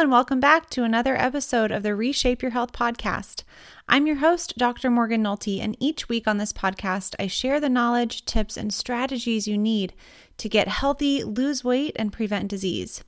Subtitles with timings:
[0.00, 3.42] and welcome back to another episode of the Reshape Your Health podcast.
[3.86, 4.88] I'm your host, Dr.
[4.88, 9.46] Morgan Nolte, and each week on this podcast, I share the knowledge, tips, and strategies
[9.46, 9.92] you need
[10.38, 13.04] to get healthy, lose weight, and prevent disease.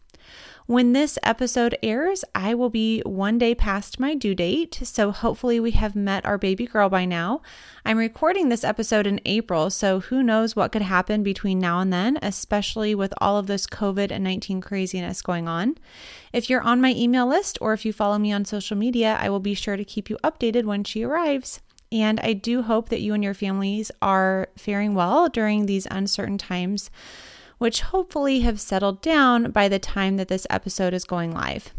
[0.66, 5.58] When this episode airs, I will be one day past my due date, so hopefully
[5.58, 7.42] we have met our baby girl by now.
[7.84, 11.92] I'm recording this episode in April, so who knows what could happen between now and
[11.92, 15.78] then, especially with all of this COVID 19 craziness going on.
[16.32, 19.30] If you're on my email list or if you follow me on social media, I
[19.30, 21.60] will be sure to keep you updated when she arrives.
[21.90, 26.38] And I do hope that you and your families are faring well during these uncertain
[26.38, 26.88] times
[27.62, 31.72] which hopefully have settled down by the time that this episode is going live.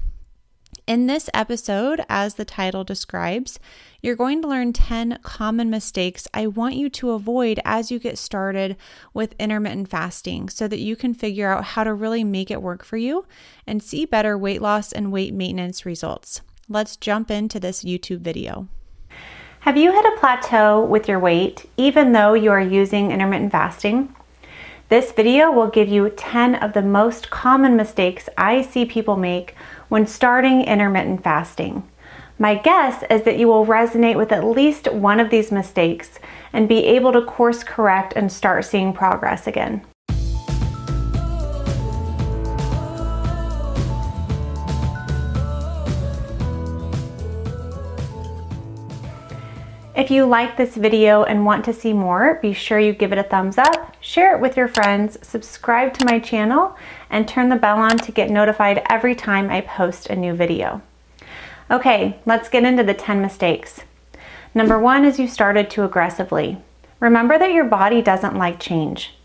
[0.88, 3.60] In this episode, as the title describes,
[4.02, 8.18] you're going to learn 10 common mistakes I want you to avoid as you get
[8.18, 8.78] started
[9.14, 12.86] with intermittent fasting so that you can figure out how to really make it work
[12.86, 13.26] for you
[13.68, 16.40] and see better weight loss and weight maintenance results.
[16.70, 18.70] Let's jump into this YouTube video.
[19.60, 24.16] Have you hit a plateau with your weight even though you are using intermittent fasting?
[24.94, 29.56] This video will give you 10 of the most common mistakes I see people make
[29.90, 31.90] when starting intermittent fasting.
[32.38, 36.20] My guess is that you will resonate with at least one of these mistakes
[36.54, 39.84] and be able to course correct and start seeing progress again.
[49.96, 53.18] If you like this video and want to see more, be sure you give it
[53.18, 56.76] a thumbs up, share it with your friends, subscribe to my channel,
[57.10, 60.82] and turn the bell on to get notified every time I post a new video.
[61.72, 63.80] Okay, let's get into the 10 mistakes.
[64.54, 66.58] Number one is you started too aggressively.
[67.00, 69.16] Remember that your body doesn't like change.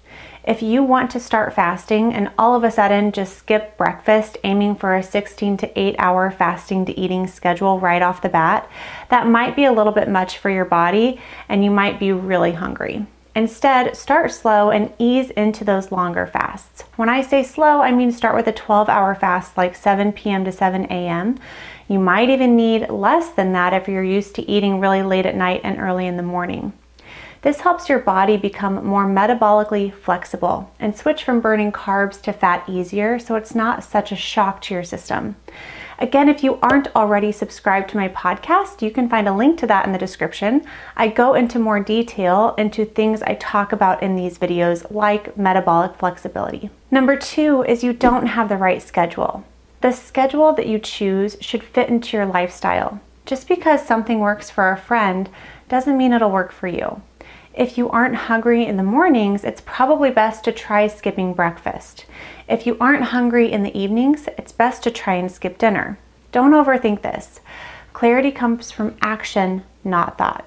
[0.44, 4.76] If you want to start fasting and all of a sudden just skip breakfast, aiming
[4.76, 8.70] for a 16 to 8 hour fasting to eating schedule right off the bat,
[9.10, 12.52] that might be a little bit much for your body and you might be really
[12.52, 13.04] hungry.
[13.38, 16.82] Instead, start slow and ease into those longer fasts.
[16.96, 20.44] When I say slow, I mean start with a 12 hour fast like 7 p.m.
[20.44, 21.38] to 7 a.m.
[21.86, 25.36] You might even need less than that if you're used to eating really late at
[25.36, 26.72] night and early in the morning.
[27.42, 32.68] This helps your body become more metabolically flexible and switch from burning carbs to fat
[32.68, 35.36] easier so it's not such a shock to your system.
[36.00, 39.66] Again, if you aren't already subscribed to my podcast, you can find a link to
[39.66, 40.64] that in the description.
[40.96, 45.96] I go into more detail into things I talk about in these videos, like metabolic
[45.96, 46.70] flexibility.
[46.92, 49.44] Number two is you don't have the right schedule.
[49.80, 53.00] The schedule that you choose should fit into your lifestyle.
[53.26, 55.28] Just because something works for a friend
[55.68, 57.02] doesn't mean it'll work for you.
[57.54, 62.06] If you aren't hungry in the mornings, it's probably best to try skipping breakfast.
[62.48, 65.98] If you aren't hungry in the evenings, it's best to try and skip dinner.
[66.30, 67.40] Don't overthink this.
[67.92, 70.46] Clarity comes from action, not thought.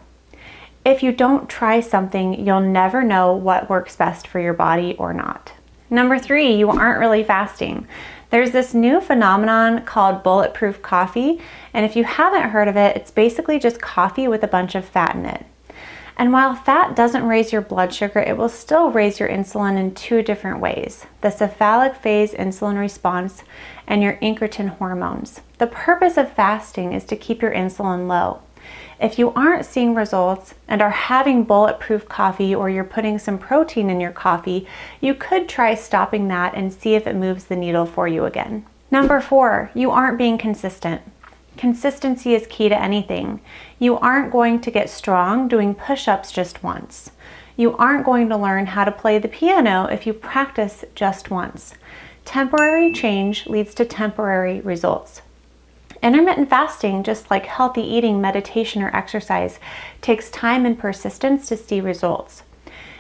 [0.86, 5.14] If you don't try something, you'll never know what works best for your body or
[5.14, 5.52] not.
[5.90, 7.88] Number three, you aren't really fasting.
[8.30, 11.42] There's this new phenomenon called bulletproof coffee,
[11.74, 14.86] and if you haven't heard of it, it's basically just coffee with a bunch of
[14.86, 15.46] fat in it.
[16.18, 19.96] And while fat doesn't raise your blood sugar, it will still raise your insulin in
[19.96, 23.44] two different ways the cephalic phase insulin response
[23.88, 25.42] and your incretin hormones.
[25.58, 28.42] The purpose of fasting is to keep your insulin low.
[29.00, 33.90] If you aren't seeing results and are having bulletproof coffee or you're putting some protein
[33.90, 34.68] in your coffee,
[35.00, 38.64] you could try stopping that and see if it moves the needle for you again.
[38.92, 41.02] Number four, you aren't being consistent.
[41.58, 43.42] Consistency is key to anything.
[43.78, 47.12] You aren't going to get strong doing push ups just once.
[47.58, 51.74] You aren't going to learn how to play the piano if you practice just once.
[52.26, 55.22] Temporary change leads to temporary results.
[56.02, 59.60] Intermittent fasting, just like healthy eating, meditation, or exercise,
[60.02, 62.44] takes time and persistence to see results.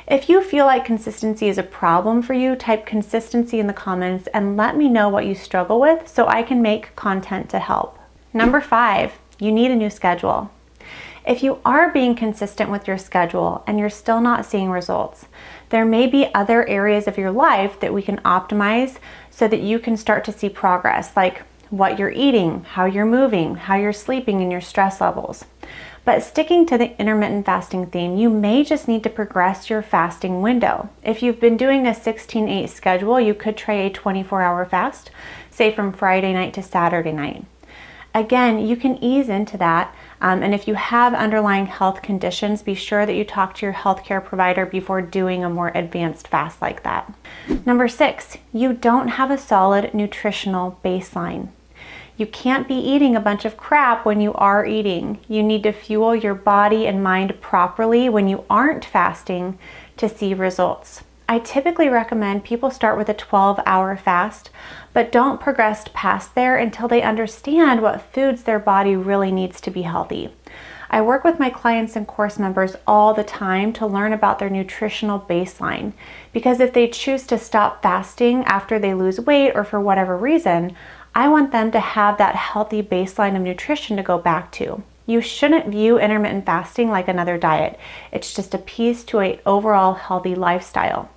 [0.07, 4.28] If you feel like consistency is a problem for you, type consistency in the comments
[4.34, 7.97] and let me know what you struggle with so I can make content to help.
[8.33, 10.51] Number five, you need a new schedule.
[11.25, 15.25] If you are being consistent with your schedule and you're still not seeing results,
[15.69, 18.97] there may be other areas of your life that we can optimize
[19.29, 23.55] so that you can start to see progress, like what you're eating, how you're moving,
[23.55, 25.45] how you're sleeping, and your stress levels.
[26.03, 30.41] But sticking to the intermittent fasting theme, you may just need to progress your fasting
[30.41, 30.89] window.
[31.03, 35.11] If you've been doing a 16 8 schedule, you could try a 24 hour fast,
[35.51, 37.45] say from Friday night to Saturday night.
[38.13, 39.96] Again, you can ease into that.
[40.19, 43.73] Um, and if you have underlying health conditions, be sure that you talk to your
[43.73, 47.11] healthcare provider before doing a more advanced fast like that.
[47.66, 51.49] Number six, you don't have a solid nutritional baseline.
[52.17, 55.19] You can't be eating a bunch of crap when you are eating.
[55.28, 59.58] You need to fuel your body and mind properly when you aren't fasting
[59.97, 61.03] to see results.
[61.31, 64.49] I typically recommend people start with a 12 hour fast,
[64.91, 69.72] but don't progress past there until they understand what foods their body really needs to
[69.72, 70.33] be healthy.
[70.89, 74.49] I work with my clients and course members all the time to learn about their
[74.49, 75.93] nutritional baseline
[76.33, 80.75] because if they choose to stop fasting after they lose weight or for whatever reason,
[81.16, 84.84] I want them to have that healthy baseline of nutrition to go back to.
[85.05, 87.79] You shouldn't view intermittent fasting like another diet.
[88.11, 91.09] It's just a piece to an overall healthy lifestyle.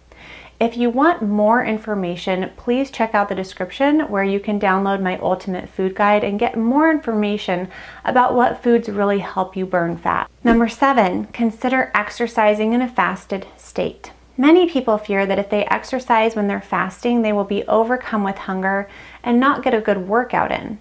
[0.64, 5.18] If you want more information, please check out the description where you can download my
[5.18, 7.68] ultimate food guide and get more information
[8.02, 10.30] about what foods really help you burn fat.
[10.42, 14.12] Number seven, consider exercising in a fasted state.
[14.38, 18.38] Many people fear that if they exercise when they're fasting, they will be overcome with
[18.38, 18.88] hunger
[19.22, 20.78] and not get a good workout in.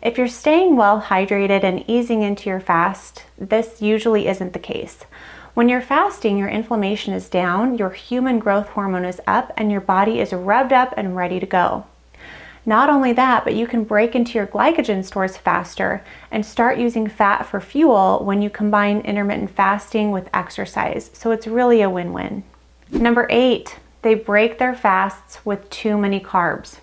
[0.00, 5.04] If you're staying well hydrated and easing into your fast, this usually isn't the case.
[5.54, 9.80] When you're fasting, your inflammation is down, your human growth hormone is up, and your
[9.80, 11.86] body is revved up and ready to go.
[12.64, 17.08] Not only that, but you can break into your glycogen stores faster and start using
[17.08, 21.10] fat for fuel when you combine intermittent fasting with exercise.
[21.14, 22.44] So it's really a win win.
[22.92, 26.78] Number eight, they break their fasts with too many carbs.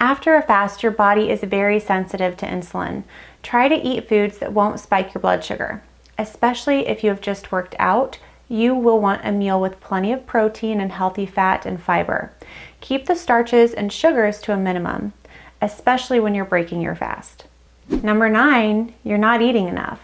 [0.00, 3.02] After a fast, your body is very sensitive to insulin.
[3.42, 5.82] Try to eat foods that won't spike your blood sugar
[6.22, 10.24] especially if you have just worked out, you will want a meal with plenty of
[10.24, 12.32] protein and healthy fat and fiber.
[12.80, 15.12] Keep the starches and sugars to a minimum,
[15.60, 17.44] especially when you're breaking your fast.
[17.88, 20.00] Number nine, you're not eating enough.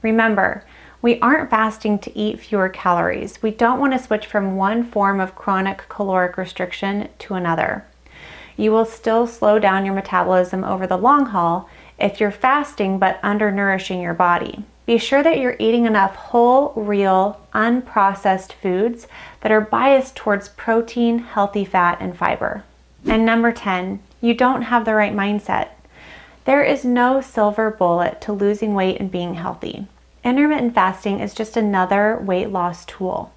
[0.00, 0.64] Remember,
[1.02, 3.42] we aren't fasting to eat fewer calories.
[3.42, 7.84] We don't want to switch from one form of chronic caloric restriction to another.
[8.56, 11.68] You will still slow down your metabolism over the long haul
[11.98, 14.64] if you're fasting but undernourishing your body.
[14.88, 19.06] Be sure that you're eating enough whole, real, unprocessed foods
[19.42, 22.64] that are biased towards protein, healthy fat, and fiber.
[23.04, 25.68] And number 10, you don't have the right mindset.
[26.46, 29.86] There is no silver bullet to losing weight and being healthy.
[30.24, 33.30] Intermittent fasting is just another weight loss tool.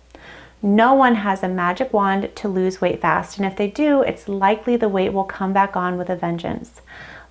[0.61, 4.29] No one has a magic wand to lose weight fast, and if they do, it's
[4.29, 6.79] likely the weight will come back on with a vengeance.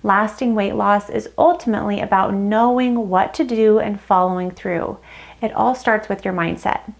[0.03, 4.97] Lasting weight loss is ultimately about knowing what to do and following through.
[5.41, 6.93] It all starts with your mindset.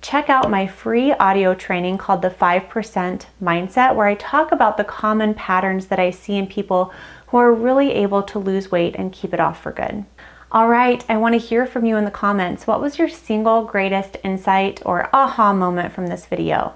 [0.00, 4.84] Check out my free audio training called the 5% Mindset, where I talk about the
[4.84, 6.92] common patterns that I see in people
[7.28, 10.04] who are really able to lose weight and keep it off for good.
[10.52, 12.66] All right, I want to hear from you in the comments.
[12.66, 16.74] What was your single greatest insight or aha moment from this video?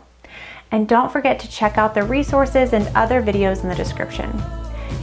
[0.71, 4.43] And don't forget to check out the resources and other videos in the description.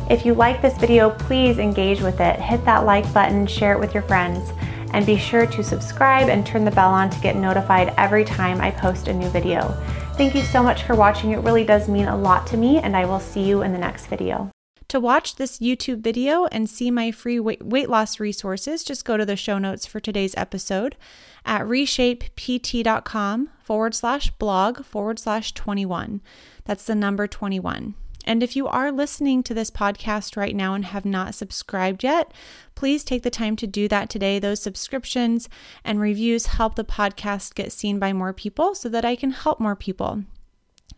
[0.08, 2.40] If you like this video, please engage with it.
[2.40, 4.52] Hit that like button, share it with your friends,
[4.94, 8.62] and be sure to subscribe and turn the bell on to get notified every time
[8.62, 9.70] I post a new video.
[10.16, 11.32] Thank you so much for watching.
[11.32, 13.80] It really does mean a lot to me, and I will see you in the
[13.80, 14.52] next video.
[14.90, 19.26] To watch this YouTube video and see my free weight loss resources, just go to
[19.26, 20.96] the show notes for today's episode
[21.44, 26.22] at reshapept.com forward slash blog forward slash 21.
[26.64, 27.96] That's the number 21.
[28.26, 32.34] And if you are listening to this podcast right now and have not subscribed yet,
[32.74, 34.40] please take the time to do that today.
[34.40, 35.48] Those subscriptions
[35.84, 39.60] and reviews help the podcast get seen by more people so that I can help
[39.60, 40.24] more people.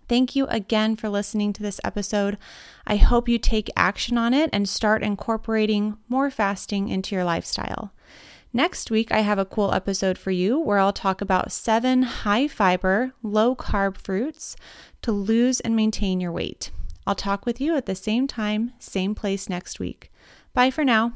[0.07, 2.38] Thank you again for listening to this episode.
[2.86, 7.91] I hope you take action on it and start incorporating more fasting into your lifestyle.
[8.53, 12.48] Next week, I have a cool episode for you where I'll talk about seven high
[12.48, 14.55] fiber, low carb fruits
[15.01, 16.72] to lose and maintain your weight.
[17.07, 20.11] I'll talk with you at the same time, same place next week.
[20.53, 21.13] Bye for now.